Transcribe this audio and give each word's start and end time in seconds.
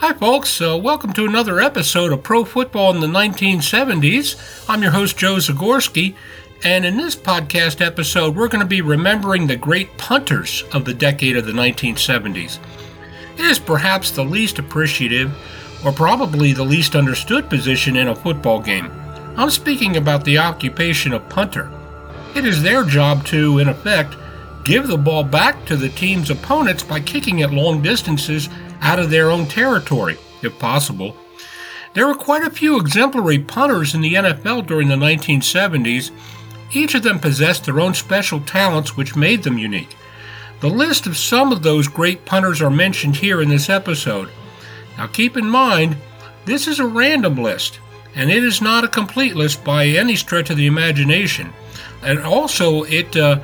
Hi, 0.00 0.14
folks. 0.14 0.62
Uh, 0.62 0.78
welcome 0.82 1.12
to 1.12 1.26
another 1.26 1.60
episode 1.60 2.10
of 2.10 2.22
Pro 2.22 2.46
Football 2.46 2.94
in 2.94 3.00
the 3.00 3.06
1970s. 3.06 4.64
I'm 4.66 4.80
your 4.80 4.92
host, 4.92 5.18
Joe 5.18 5.34
Zagorski, 5.34 6.14
and 6.64 6.86
in 6.86 6.96
this 6.96 7.14
podcast 7.14 7.84
episode, 7.84 8.34
we're 8.34 8.48
going 8.48 8.62
to 8.62 8.66
be 8.66 8.80
remembering 8.80 9.46
the 9.46 9.56
great 9.56 9.98
punters 9.98 10.64
of 10.72 10.86
the 10.86 10.94
decade 10.94 11.36
of 11.36 11.44
the 11.44 11.52
1970s. 11.52 12.58
It 13.34 13.44
is 13.44 13.58
perhaps 13.58 14.10
the 14.10 14.24
least 14.24 14.58
appreciative, 14.58 15.36
or 15.84 15.92
probably 15.92 16.54
the 16.54 16.64
least 16.64 16.96
understood 16.96 17.50
position 17.50 17.94
in 17.94 18.08
a 18.08 18.16
football 18.16 18.58
game. 18.58 18.90
I'm 19.36 19.50
speaking 19.50 19.98
about 19.98 20.24
the 20.24 20.38
occupation 20.38 21.12
of 21.12 21.28
punter. 21.28 21.70
It 22.34 22.46
is 22.46 22.62
their 22.62 22.84
job 22.84 23.26
to, 23.26 23.58
in 23.58 23.68
effect, 23.68 24.16
give 24.64 24.88
the 24.88 24.96
ball 24.96 25.24
back 25.24 25.66
to 25.66 25.76
the 25.76 25.90
team's 25.90 26.30
opponents 26.30 26.82
by 26.82 27.00
kicking 27.00 27.40
it 27.40 27.50
long 27.50 27.82
distances 27.82 28.48
out 28.80 28.98
of 28.98 29.10
their 29.10 29.30
own 29.30 29.46
territory, 29.46 30.18
if 30.42 30.58
possible. 30.58 31.16
There 31.92 32.06
were 32.06 32.14
quite 32.14 32.44
a 32.44 32.50
few 32.50 32.78
exemplary 32.78 33.38
punters 33.38 33.94
in 33.94 34.00
the 34.00 34.14
NFL 34.14 34.66
during 34.66 34.88
the 34.88 34.94
1970s. 34.94 36.10
Each 36.72 36.94
of 36.94 37.02
them 37.02 37.18
possessed 37.18 37.64
their 37.64 37.80
own 37.80 37.94
special 37.94 38.40
talents 38.40 38.96
which 38.96 39.16
made 39.16 39.42
them 39.42 39.58
unique. 39.58 39.96
The 40.60 40.68
list 40.68 41.06
of 41.06 41.16
some 41.16 41.52
of 41.52 41.62
those 41.62 41.88
great 41.88 42.24
punters 42.24 42.62
are 42.62 42.70
mentioned 42.70 43.16
here 43.16 43.40
in 43.40 43.48
this 43.48 43.68
episode. 43.68 44.28
Now 44.96 45.06
keep 45.08 45.36
in 45.36 45.48
mind, 45.48 45.96
this 46.44 46.68
is 46.68 46.78
a 46.78 46.86
random 46.86 47.36
list, 47.36 47.80
and 48.14 48.30
it 48.30 48.44
is 48.44 48.60
not 48.60 48.84
a 48.84 48.88
complete 48.88 49.34
list 49.34 49.64
by 49.64 49.86
any 49.86 50.16
stretch 50.16 50.50
of 50.50 50.56
the 50.56 50.66
imagination. 50.66 51.52
And 52.02 52.20
also, 52.20 52.84
it 52.84 53.16
uh, 53.16 53.40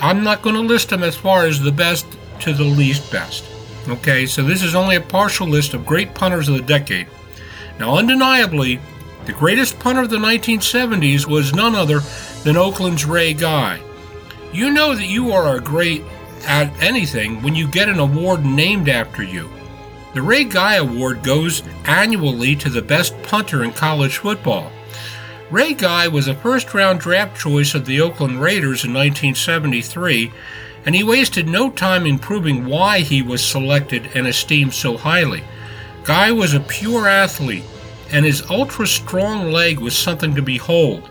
I'm 0.00 0.24
not 0.24 0.42
going 0.42 0.56
to 0.56 0.62
list 0.62 0.90
them 0.90 1.02
as 1.02 1.16
far 1.16 1.44
as 1.44 1.60
the 1.60 1.72
best 1.72 2.06
to 2.40 2.52
the 2.52 2.64
least 2.64 3.10
best. 3.12 3.44
Okay, 3.88 4.24
so 4.24 4.42
this 4.42 4.62
is 4.62 4.74
only 4.74 4.96
a 4.96 5.00
partial 5.00 5.46
list 5.46 5.74
of 5.74 5.84
great 5.84 6.14
punters 6.14 6.48
of 6.48 6.56
the 6.56 6.62
decade. 6.62 7.06
Now, 7.78 7.98
undeniably, 7.98 8.80
the 9.26 9.32
greatest 9.32 9.78
punter 9.78 10.02
of 10.02 10.10
the 10.10 10.16
1970s 10.16 11.26
was 11.26 11.54
none 11.54 11.74
other 11.74 12.00
than 12.44 12.56
Oakland's 12.56 13.04
Ray 13.04 13.34
Guy. 13.34 13.80
You 14.52 14.70
know 14.70 14.94
that 14.94 15.06
you 15.06 15.32
are 15.32 15.56
a 15.56 15.60
great 15.60 16.02
at 16.46 16.70
anything 16.82 17.42
when 17.42 17.54
you 17.54 17.66
get 17.68 17.88
an 17.88 17.98
award 17.98 18.44
named 18.44 18.88
after 18.88 19.22
you. 19.22 19.50
The 20.14 20.22
Ray 20.22 20.44
Guy 20.44 20.76
Award 20.76 21.22
goes 21.22 21.62
annually 21.86 22.54
to 22.56 22.70
the 22.70 22.82
best 22.82 23.20
punter 23.22 23.64
in 23.64 23.72
college 23.72 24.18
football. 24.18 24.70
Ray 25.50 25.74
Guy 25.74 26.08
was 26.08 26.28
a 26.28 26.34
first 26.34 26.72
round 26.72 27.00
draft 27.00 27.36
choice 27.36 27.74
of 27.74 27.84
the 27.84 28.00
Oakland 28.00 28.40
Raiders 28.40 28.84
in 28.84 28.94
1973 28.94 30.32
and 30.86 30.94
he 30.94 31.02
wasted 31.02 31.48
no 31.48 31.70
time 31.70 32.06
in 32.06 32.18
proving 32.18 32.66
why 32.66 33.00
he 33.00 33.22
was 33.22 33.44
selected 33.44 34.10
and 34.14 34.26
esteemed 34.26 34.74
so 34.74 34.96
highly. 34.96 35.42
Guy 36.04 36.30
was 36.32 36.52
a 36.52 36.60
pure 36.60 37.08
athlete, 37.08 37.64
and 38.12 38.24
his 38.24 38.48
ultra 38.50 38.86
strong 38.86 39.50
leg 39.50 39.78
was 39.80 39.96
something 39.96 40.34
to 40.34 40.42
behold. 40.42 41.08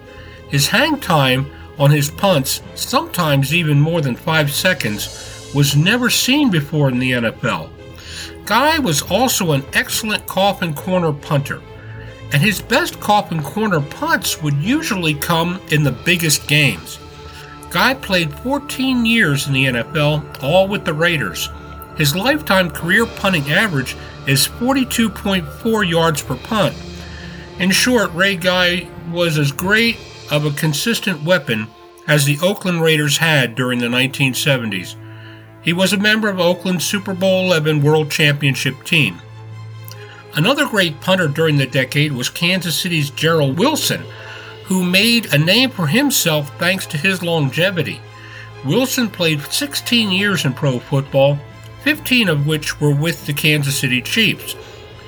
His 0.50 0.68
hang 0.68 1.00
time 1.00 1.52
on 1.80 1.90
his 1.90 2.12
punts, 2.12 2.62
sometimes 2.76 3.54
even 3.54 3.80
more 3.80 4.02
than 4.02 4.16
five 4.16 4.52
seconds, 4.52 5.52
was 5.56 5.76
never 5.76 6.10
seen 6.10 6.52
before 6.52 6.90
in 6.90 7.00
the 7.00 7.12
NFL. 7.12 7.70
Guy 8.46 8.78
was 8.78 9.02
also 9.02 9.54
an 9.54 9.64
excellent 9.74 10.28
coffin 10.28 10.74
corner 10.74 11.12
punter, 11.12 11.62
and 12.32 12.42
his 12.42 12.62
best 12.62 13.00
coffin 13.00 13.42
corner 13.42 13.82
punts 13.82 14.42
would 14.42 14.56
usually 14.56 15.14
come 15.14 15.60
in 15.72 15.84
the 15.84 15.92
biggest 15.92 16.48
games. 16.48 17.00
Guy 17.74 17.96
played 17.96 18.32
14 18.40 19.04
years 19.04 19.48
in 19.48 19.54
the 19.54 19.66
NFL, 19.66 20.44
all 20.44 20.68
with 20.68 20.86
the 20.86 20.94
Raiders. 20.94 21.50
His 21.98 22.16
lifetime 22.16 22.70
career 22.70 23.08
punting 23.08 23.52
average 23.52 23.98
is 24.28 24.48
42.4 24.48 25.90
yards 25.90 26.22
per 26.22 26.36
punt. 26.36 26.76
In 27.58 27.72
short, 27.72 28.14
Ray 28.14 28.36
Guy 28.36 28.88
was 29.12 29.40
as 29.40 29.52
great 29.52 29.98
of 30.30 30.46
a 30.46 30.52
consistent 30.52 31.24
weapon 31.24 31.68
as 32.08 32.26
the 32.26 32.38
Oakland 32.44 32.84
Raiders 32.84 33.18
had 33.18 33.56
during 33.56 33.80
the 33.80 33.88
1970s. 33.88 34.96
He 35.64 35.74
was 35.74 35.94
a 35.94 35.98
member 35.98 36.30
of 36.30 36.40
Oakland's 36.40 36.86
Super 36.86 37.16
Bowl 37.16 37.52
XI 37.52 37.80
World 37.80 38.12
Championship 38.12 38.84
team. 38.84 39.20
Another 40.36 40.68
great 40.68 41.02
punter 41.02 41.28
during 41.28 41.58
the 41.58 41.66
decade 41.66 42.12
was 42.12 42.30
Kansas 42.30 42.76
City's 42.76 43.10
Jerrel 43.10 43.56
Wilson, 43.56 44.04
who 44.66 44.84
made 44.84 45.34
a 45.34 45.38
name 45.38 45.70
for 45.70 45.88
himself 45.88 46.58
thanks 46.58 46.86
to 46.88 46.98
his 46.98 47.22
longevity. 47.22 48.00
Wilson 48.66 49.10
played 49.10 49.42
16 49.42 50.12
years 50.12 50.46
in 50.46 50.54
pro 50.54 50.80
football, 50.80 51.38
15 51.82 52.30
of 52.30 52.48
which 52.48 52.80
were 52.80 52.96
with 52.96 53.26
the 53.26 53.34
Kansas 53.34 53.78
City 53.78 54.02
Chiefs. 54.02 54.56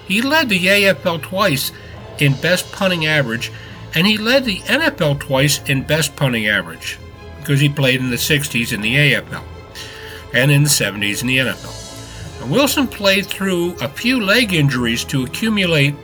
He 0.08 0.22
led 0.22 0.50
the 0.50 0.66
AFL 0.66 1.22
twice 1.22 1.72
in 2.20 2.34
best 2.42 2.72
punting 2.72 3.06
average, 3.06 3.52
and 3.94 4.06
he 4.06 4.18
led 4.18 4.46
the 4.46 4.60
NFL 4.60 5.20
twice 5.20 5.62
in 5.70 5.84
best 5.84 6.16
punting 6.16 6.48
average 6.48 7.00
because 7.40 7.60
he 7.60 7.70
played 7.70 8.00
in 8.02 8.10
the 8.10 8.16
60s 8.16 8.74
in 8.74 8.82
the 8.82 8.96
AFL 8.96 9.44
and 10.34 10.52
in 10.52 10.64
the 10.64 10.70
70s 10.70 11.22
in 11.22 11.28
the 11.28 11.38
NFL. 11.38 12.50
Wilson 12.50 12.88
played 12.88 13.26
through 13.26 13.76
a 13.78 13.88
few 13.88 14.22
leg 14.22 14.54
injuries 14.54 15.04
to 15.06 15.24
accumulate 15.24 15.96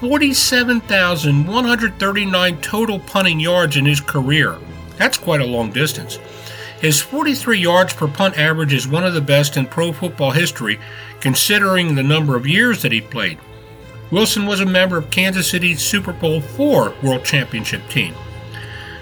47,139 0.00 2.60
total 2.60 2.98
punting 3.00 3.40
yards 3.40 3.76
in 3.76 3.86
his 3.86 4.00
career. 4.00 4.58
That's 4.96 5.18
quite 5.18 5.40
a 5.40 5.46
long 5.46 5.70
distance. 5.70 6.18
His 6.80 7.00
43 7.00 7.58
yards 7.58 7.94
per 7.94 8.06
punt 8.06 8.38
average 8.38 8.74
is 8.74 8.86
one 8.86 9.04
of 9.04 9.14
the 9.14 9.20
best 9.20 9.56
in 9.56 9.66
pro 9.66 9.92
football 9.92 10.32
history, 10.32 10.78
considering 11.20 11.94
the 11.94 12.02
number 12.02 12.36
of 12.36 12.46
years 12.46 12.82
that 12.82 12.92
he 12.92 13.00
played. 13.00 13.38
Wilson 14.10 14.46
was 14.46 14.60
a 14.60 14.66
member 14.66 14.98
of 14.98 15.10
Kansas 15.10 15.48
City's 15.48 15.82
Super 15.82 16.12
Bowl 16.12 16.36
IV 16.36 17.02
World 17.02 17.24
Championship 17.24 17.88
team. 17.88 18.14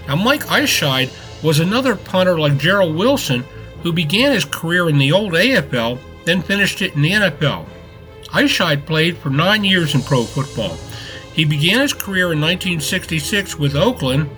Now, 0.06 0.16
Mike 0.16 0.46
Eischeid 0.46 1.10
was 1.42 1.60
another 1.60 1.96
punter 1.96 2.38
like 2.38 2.54
Jerrel 2.54 2.96
Wilson 2.96 3.44
who 3.84 3.92
began 3.92 4.32
his 4.32 4.46
career 4.46 4.88
in 4.88 4.96
the 4.96 5.12
old 5.12 5.34
AFL, 5.34 5.98
then 6.24 6.40
finished 6.40 6.80
it 6.80 6.94
in 6.94 7.02
the 7.02 7.12
NFL. 7.12 7.66
Eischeid 8.34 8.84
played 8.84 9.16
for 9.16 9.30
nine 9.30 9.62
years 9.62 9.94
in 9.94 10.02
pro 10.02 10.24
football. 10.24 10.76
He 11.32 11.44
began 11.44 11.80
his 11.80 11.92
career 11.92 12.32
in 12.32 12.40
1966 12.40 13.56
with 13.58 13.76
Oakland, 13.76 14.28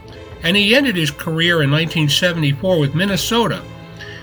and 0.42 0.54
he 0.54 0.74
ended 0.74 0.96
his 0.96 1.10
career 1.10 1.62
in 1.62 1.70
1974 1.70 2.78
with 2.78 2.94
Minnesota. 2.94 3.62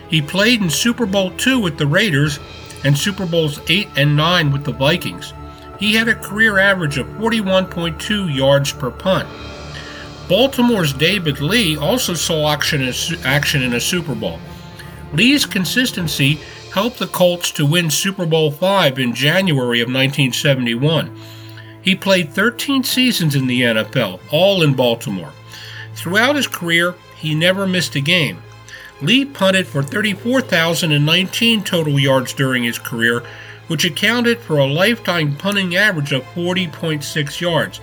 He 0.10 0.22
played 0.22 0.62
in 0.62 0.70
Super 0.70 1.08
Bowl 1.08 1.34
II 1.46 1.56
with 1.56 1.80
the 1.80 1.88
Raiders 1.88 2.40
and 2.84 2.96
Super 2.96 3.26
Bowls 3.26 3.60
8 3.68 3.88
and 3.96 4.16
9 4.16 4.52
with 4.52 4.64
the 4.64 4.74
Vikings. 4.74 5.34
He 5.80 5.96
had 5.96 6.08
a 6.08 6.16
career 6.16 6.60
average 6.60 7.00
of 7.00 7.08
41.2 7.08 8.36
yards 8.36 8.72
per 8.72 8.92
punt. 8.92 9.28
Baltimore's 10.30 10.94
David 10.94 11.42
Lee 11.42 11.78
also 11.78 12.14
saw 12.14 12.48
action 12.52 12.82
in 12.84 13.74
a 13.74 13.80
Super 13.80 14.14
Bowl. 14.14 14.40
Lee's 15.14 15.46
consistency 15.46 16.40
helped 16.74 16.98
the 16.98 17.08
Colts 17.08 17.52
to 17.52 17.66
win 17.66 17.90
Super 17.90 18.26
Bowl 18.26 18.50
V 18.50 19.02
in 19.02 19.14
January 19.14 19.80
of 19.80 19.88
1971. 19.88 21.16
He 21.84 21.96
played 21.96 22.32
13 22.32 22.84
seasons 22.84 23.36
in 23.36 23.46
the 23.46 23.62
NFL, 23.62 24.20
all 24.32 24.64
in 24.64 24.74
Baltimore. 24.74 25.34
Throughout 25.94 26.36
his 26.36 26.48
career, 26.48 26.96
he 27.16 27.36
never 27.36 27.68
missed 27.68 27.96
a 27.96 28.02
game. 28.02 28.42
Lee 29.02 29.24
punted 29.24 29.68
for 29.68 29.84
34,019 29.84 31.64
total 31.64 32.00
yards 32.00 32.34
during 32.34 32.64
his 32.64 32.80
career, 32.80 33.24
which 33.68 33.86
accounted 33.86 34.40
for 34.40 34.58
a 34.58 34.66
lifetime 34.66 35.36
punting 35.36 35.76
average 35.76 36.12
of 36.12 36.24
40.6 36.34 37.40
yards. 37.40 37.82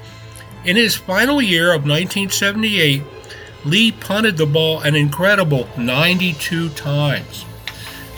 In 0.64 0.74
his 0.74 0.96
final 0.96 1.40
year 1.40 1.68
of 1.68 1.86
1978, 1.86 3.02
Lee 3.64 3.92
punted 3.92 4.36
the 4.36 4.46
ball 4.46 4.80
an 4.80 4.96
incredible 4.96 5.68
92 5.78 6.70
times. 6.70 7.44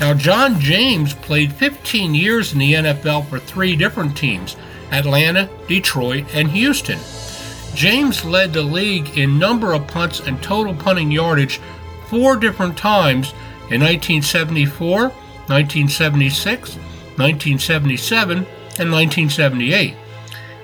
Now, 0.03 0.13
John 0.15 0.59
James 0.59 1.15
played 1.15 1.53
15 1.53 2.13
years 2.13 2.53
in 2.53 2.59
the 2.59 2.75
NFL 2.75 3.29
for 3.29 3.39
three 3.39 3.77
different 3.77 4.17
teams 4.17 4.57
Atlanta, 4.91 5.49
Detroit, 5.69 6.25
and 6.35 6.51
Houston. 6.51 6.99
James 7.77 8.25
led 8.25 8.53
the 8.53 8.63
league 8.63 9.17
in 9.17 9.39
number 9.39 9.73
of 9.73 9.87
punts 9.87 10.19
and 10.19 10.43
total 10.43 10.75
punting 10.75 11.13
yardage 11.13 11.61
four 12.09 12.35
different 12.35 12.77
times 12.77 13.31
in 13.71 13.81
1974, 13.81 15.03
1976, 15.03 16.75
1977, 16.75 18.39
and 18.39 18.91
1978. 18.91 19.95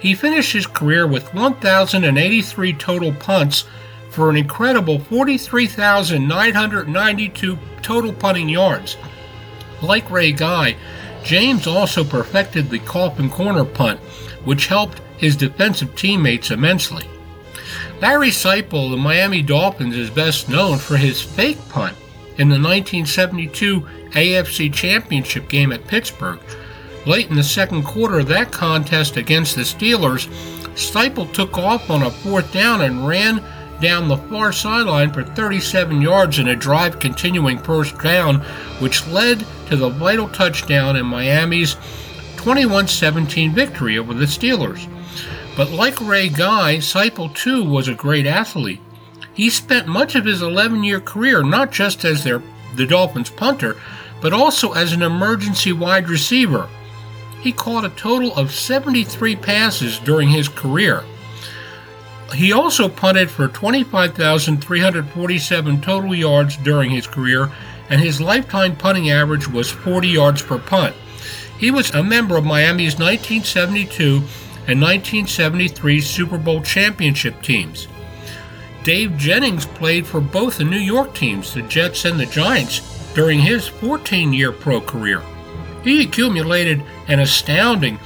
He 0.01 0.17
finished 0.17 0.53
his 0.53 0.67
career 0.67 1.07
with 1.07 1.33
1,083 1.33 2.73
total 2.73 3.13
punts 3.13 3.67
for 4.11 4.31
an 4.31 4.37
incredible 4.37 4.99
43,992 4.99 7.59
total 7.83 8.13
punting 8.13 8.49
yards. 8.49 8.97
Like 9.83 10.11
Ray 10.11 10.33
Guy, 10.33 10.77
James 11.23 11.67
also 11.67 12.05
perfected 12.05 12.71
the 12.71 12.79
coffin 12.81 13.31
corner 13.31 13.65
punt, 13.65 14.01
which 14.45 14.67
helped 14.67 15.01
his 15.19 15.37
defensive 15.37 15.95
teammates 15.95 16.51
immensely. 16.51 17.05
Larry 18.01 18.31
Seiple, 18.31 18.91
the 18.91 18.97
Miami 18.97 19.43
Dolphins, 19.43 19.97
is 19.97 20.11
best 20.11 20.49
known 20.49 20.79
for 20.79 20.97
his 20.97 21.21
fake 21.21 21.59
punt 21.69 21.97
in 22.39 22.49
the 22.49 22.55
1972 22.55 23.81
AFC 24.11 24.73
Championship 24.73 25.49
game 25.49 25.73
at 25.73 25.87
Pittsburgh. 25.87 26.41
Late 27.07 27.29
in 27.29 27.37
the 27.37 27.43
second 27.43 27.85
quarter 27.85 28.21
of 28.21 28.29
that 28.29 28.53
contest 28.53 29.17
against 29.17 29.57
the 29.57 29.63
Steelers, 29.63 30.29
Seiple 30.75 31.33
took 31.33 31.59
off 31.59 31.91
on 31.91 32.03
a 32.03 32.11
fourth 32.11 32.53
down 32.53 32.83
and 32.83 33.07
ran 33.07 33.43
down 33.81 34.09
the 34.09 34.17
far 34.17 34.53
sideline 34.53 35.13
for 35.13 35.23
37 35.23 36.01
yards 36.01 36.39
in 36.39 36.49
a 36.49 36.57
drive 36.57 36.99
continuing 36.99 37.59
first 37.59 37.99
down, 37.99 38.41
which 38.81 39.07
led 39.09 39.47
to 39.69 39.77
the 39.77 39.89
vital 39.89 40.29
touchdown 40.29 40.97
in 40.97 41.07
Miami's 41.07 41.77
21 42.37 42.89
17 42.89 43.53
victory 43.53 43.99
over 43.99 44.15
the 44.15 44.25
Steelers. 44.25 44.89
But 45.57 45.71
like 45.71 46.01
Ray 46.01 46.29
Guy, 46.29 46.77
Seiple 46.77 47.35
too 47.35 47.65
was 47.65 47.89
a 47.89 47.95
great 47.95 48.27
athlete. 48.27 48.81
He 49.35 49.51
spent 49.51 49.87
much 49.87 50.15
of 50.15 50.25
his 50.25 50.43
11 50.43 50.85
year 50.85 51.01
career 51.01 51.43
not 51.43 51.73
just 51.73 52.05
as 52.05 52.25
their, 52.25 52.43
the 52.75 52.87
Dolphins 52.87 53.31
punter, 53.31 53.77
but 54.21 54.33
also 54.33 54.73
as 54.73 54.93
an 54.93 55.03
emergency 55.03 55.73
wide 55.73 56.09
receiver. 56.09 56.69
He 57.41 57.53
caught 57.53 57.85
a 57.85 57.91
total 57.91 58.35
of 58.35 58.53
73 58.53 59.37
passes 59.37 59.99
during 60.01 60.29
his 60.29 60.49
career. 60.49 61.05
He 62.35 62.53
also 62.53 62.89
punted 62.89 63.31
for 63.31 63.49
25,347 63.49 65.81
total 65.81 66.15
yards 66.15 66.57
during 66.59 66.91
his 66.91 67.07
career, 67.07 67.51
and 67.89 68.01
his 68.01 68.21
lifetime 68.21 68.77
punting 68.77 69.11
average 69.11 69.49
was 69.49 69.71
40 69.71 70.09
yards 70.09 70.43
per 70.43 70.59
punt. 70.59 70.95
He 71.59 71.71
was 71.71 71.91
a 71.91 72.03
member 72.03 72.37
of 72.37 72.45
Miami's 72.45 72.99
1972 72.99 74.23
and 74.69 74.81
1973 74.81 76.01
Super 76.01 76.39
Bowl 76.39 76.63
championship 76.63 77.43
teams. 77.43 77.89
Dave 78.85 79.17
Jennings 79.17 79.67
played 79.67 80.07
for 80.07 80.21
both 80.21 80.59
the 80.59 80.65
New 80.65 80.79
York 80.79 81.15
teams, 81.15 81.55
the 81.55 81.63
Jets 81.63 82.05
and 82.05 82.21
the 82.21 82.27
Giants, 82.27 82.81
during 83.15 83.41
his 83.41 83.67
14 83.67 84.33
year 84.33 84.53
pro 84.53 84.81
career. 84.81 85.23
He 85.83 86.03
accumulated 86.03 86.83
an 87.09 87.21
astounding 87.21 87.99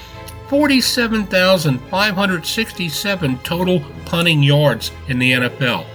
47,567 0.53 3.39
total 3.39 3.81
punting 4.05 4.43
yards 4.43 4.91
in 5.09 5.19
the 5.19 5.33
NFL. 5.33 5.87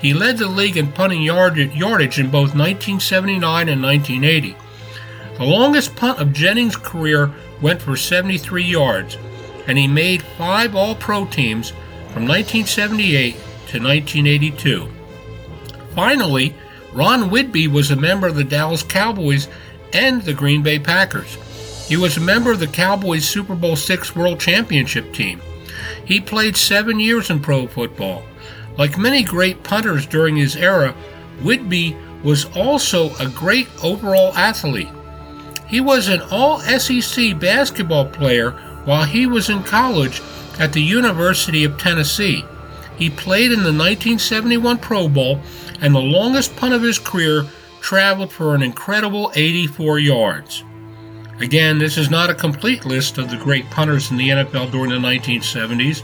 He 0.00 0.14
led 0.14 0.38
the 0.38 0.48
league 0.48 0.78
in 0.78 0.90
punting 0.90 1.20
yardage 1.20 2.18
in 2.18 2.30
both 2.30 2.56
1979 2.56 3.68
and 3.68 3.82
1980. 3.82 4.56
The 5.36 5.44
longest 5.44 5.94
punt 5.96 6.18
of 6.18 6.32
Jennings' 6.32 6.76
career 6.76 7.30
went 7.60 7.82
for 7.82 7.94
73 7.94 8.64
yards, 8.64 9.18
and 9.66 9.76
he 9.76 9.86
made 9.86 10.22
five 10.22 10.74
All 10.74 10.94
Pro 10.94 11.26
teams 11.26 11.72
from 12.14 12.26
1978 12.26 13.34
to 13.34 13.82
1982. 13.82 14.88
Finally, 15.94 16.54
Ron 16.94 17.28
Widby 17.28 17.70
was 17.70 17.90
a 17.90 17.96
member 17.96 18.28
of 18.28 18.36
the 18.36 18.44
Dallas 18.44 18.82
Cowboys 18.82 19.46
and 19.92 20.22
the 20.22 20.32
Green 20.32 20.62
Bay 20.62 20.78
Packers. 20.78 21.36
He 21.86 21.96
was 21.96 22.16
a 22.16 22.20
member 22.20 22.50
of 22.50 22.60
the 22.60 22.66
Cowboys 22.66 23.26
Super 23.26 23.54
Bowl 23.54 23.76
VI 23.76 23.98
World 24.16 24.40
Championship 24.40 25.12
team. 25.12 25.40
He 26.04 26.20
played 26.20 26.56
seven 26.56 26.98
years 26.98 27.28
in 27.28 27.40
pro 27.40 27.66
football. 27.66 28.22
Like 28.78 28.98
many 28.98 29.22
great 29.22 29.62
punters 29.62 30.06
during 30.06 30.36
his 30.36 30.56
era, 30.56 30.94
Widby 31.42 31.96
was 32.22 32.46
also 32.56 33.14
a 33.16 33.28
great 33.28 33.68
overall 33.82 34.32
athlete. 34.34 34.88
He 35.68 35.80
was 35.80 36.08
an 36.08 36.22
all 36.30 36.60
SEC 36.60 37.38
basketball 37.38 38.06
player 38.06 38.52
while 38.84 39.04
he 39.04 39.26
was 39.26 39.50
in 39.50 39.62
college 39.62 40.22
at 40.58 40.72
the 40.72 40.82
University 40.82 41.64
of 41.64 41.78
Tennessee. 41.78 42.44
He 42.96 43.10
played 43.10 43.50
in 43.50 43.58
the 43.58 43.72
1971 43.72 44.78
Pro 44.78 45.08
Bowl, 45.08 45.40
and 45.80 45.94
the 45.94 46.00
longest 46.00 46.56
punt 46.56 46.74
of 46.74 46.82
his 46.82 46.98
career 46.98 47.44
traveled 47.80 48.32
for 48.32 48.54
an 48.54 48.62
incredible 48.62 49.32
84 49.34 49.98
yards. 49.98 50.64
Again, 51.40 51.78
this 51.78 51.98
is 51.98 52.10
not 52.10 52.30
a 52.30 52.34
complete 52.34 52.84
list 52.84 53.18
of 53.18 53.28
the 53.28 53.36
great 53.36 53.68
punters 53.70 54.10
in 54.10 54.16
the 54.16 54.28
NFL 54.28 54.70
during 54.70 54.90
the 54.90 54.96
1970s. 54.96 56.02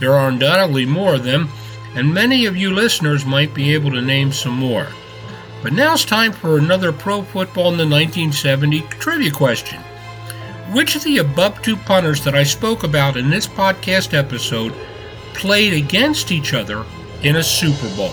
There 0.00 0.14
are 0.14 0.28
undoubtedly 0.28 0.86
more 0.86 1.14
of 1.14 1.24
them, 1.24 1.48
and 1.94 2.12
many 2.12 2.46
of 2.46 2.56
you 2.56 2.72
listeners 2.72 3.24
might 3.24 3.54
be 3.54 3.74
able 3.74 3.92
to 3.92 4.02
name 4.02 4.32
some 4.32 4.54
more. 4.54 4.88
But 5.62 5.72
now 5.72 5.94
it's 5.94 6.04
time 6.04 6.32
for 6.32 6.58
another 6.58 6.92
Pro 6.92 7.22
Football 7.22 7.70
in 7.70 7.78
the 7.78 7.86
1970 7.86 8.80
trivia 8.98 9.30
question. 9.30 9.80
Which 10.72 10.96
of 10.96 11.04
the 11.04 11.18
above 11.18 11.62
two 11.62 11.76
punters 11.76 12.24
that 12.24 12.34
I 12.34 12.42
spoke 12.42 12.82
about 12.82 13.16
in 13.16 13.30
this 13.30 13.46
podcast 13.46 14.14
episode 14.14 14.74
played 15.34 15.74
against 15.74 16.32
each 16.32 16.54
other 16.54 16.84
in 17.22 17.36
a 17.36 17.42
Super 17.42 17.94
Bowl? 17.94 18.12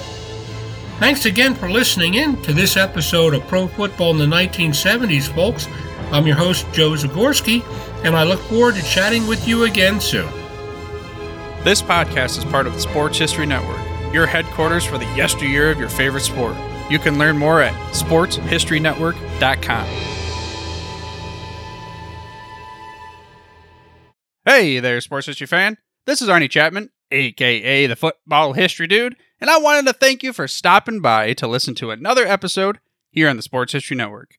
Thanks 1.00 1.26
again 1.26 1.56
for 1.56 1.72
listening 1.72 2.16
in 2.16 2.40
to 2.44 2.54
this 2.54 2.78
episode 2.78 3.34
of 3.34 3.48
Pro 3.48 3.68
Football 3.68 4.12
in 4.12 4.18
the 4.18 4.36
1970s, 4.36 5.34
folks. 5.34 5.68
I'm 6.12 6.26
your 6.26 6.38
host, 6.38 6.66
Joe 6.74 6.92
Zagorski, 6.92 7.64
and 8.04 8.16
I 8.16 8.24
look 8.24 8.40
forward 8.42 8.76
to 8.76 8.84
chatting 8.84 9.28
with 9.28 9.48
you 9.48 9.66
again 9.66 10.02
soon. 10.02 10.30
This 11.64 11.84
podcast 11.84 12.38
is 12.38 12.46
part 12.46 12.66
of 12.66 12.74
the 12.74 12.80
Sports 12.80 13.20
History 13.20 13.46
Network, 13.46 13.80
your 14.12 14.26
headquarters 14.26 14.84
for 14.84 14.98
the 14.98 15.06
yesteryear 15.16 15.70
of 15.70 15.78
your 15.78 15.90
favorite 15.90 16.24
sport. 16.24 16.56
You 16.90 16.98
can 16.98 17.20
learn 17.20 17.38
more 17.38 17.62
at 17.62 17.74
sportshistorynetwork.com. 17.94 19.86
Hey 24.46 24.80
there, 24.80 25.00
sports 25.02 25.28
history 25.28 25.46
fan. 25.46 25.78
This 26.08 26.24
is 26.24 26.28
Arnie 26.28 26.50
Chapman, 26.50 26.90
aka 27.12 27.86
the 27.86 27.96
Football 27.96 28.54
History 28.54 28.88
Dude, 28.88 29.16
and 29.40 29.48
I 29.48 29.60
wanted 29.60 29.86
to 29.86 29.94
thank 29.94 30.24
you 30.24 30.34
for 30.34 30.48
stopping 30.48 31.02
by 31.02 31.34
to 31.34 31.48
listen 31.48 31.76
to 31.76 31.92
another 31.92 32.26
episode 32.26 32.80
here 33.12 33.30
on 33.30 33.36
the 33.36 33.44
Sports 33.44 33.74
History 33.74 33.96
Network. 33.96 34.39